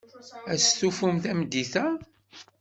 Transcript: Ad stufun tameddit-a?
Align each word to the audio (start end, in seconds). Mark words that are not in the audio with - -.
Ad 0.51 0.59
stufun 0.61 1.15
tameddit-a? 1.23 1.87